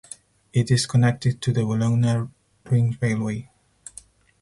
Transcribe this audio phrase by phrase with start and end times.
[0.51, 2.27] It is connected to the Bologna
[2.71, 3.51] ring railway.